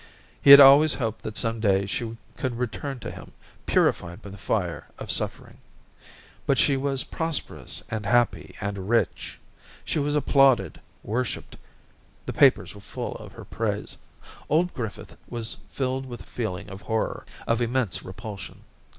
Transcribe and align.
He 0.41 0.49
had 0.49 0.59
always 0.59 0.95
hoped 0.95 1.21
that 1.21 1.37
some 1.37 1.59
day 1.59 1.85
she 1.85 2.17
could 2.35 2.57
return 2.57 2.97
to 3.01 3.11
him, 3.11 3.33
purified 3.67 4.19
by 4.23 4.31
the 4.31 4.37
fire 4.39 4.89
of 4.97 5.11
suffering.... 5.11 5.59
But 6.47 6.57
she 6.57 6.75
was 6.75 7.03
prosperous 7.03 7.83
and 7.87 8.07
happy 8.07 8.55
and 8.59 8.89
rich. 8.89 9.37
She 9.85 9.99
was 9.99 10.15
applauded, 10.15 10.81
worshipped; 11.03 11.55
the 12.25 12.33
papers 12.33 12.73
were 12.73 12.81
full 12.81 13.13
of 13.17 13.33
her 13.33 13.45
praise. 13.45 13.95
Old 14.49 14.73
Griffith 14.73 15.15
was 15.29 15.57
filled 15.69 16.07
with 16.07 16.21
a 16.21 16.23
feeling 16.23 16.71
of 16.71 16.81
horror, 16.81 17.23
of 17.45 17.61
immense 17.61 18.01
repulsion. 18.01 18.61